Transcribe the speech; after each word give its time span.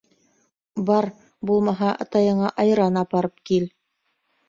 —Бар, 0.87 1.09
булмаһа, 1.51 1.93
атайыңа 2.07 2.53
айран 2.67 3.01
апарып 3.07 3.49
кил. 3.53 3.73